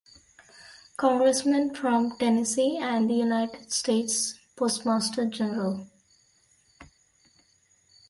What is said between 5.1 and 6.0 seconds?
General.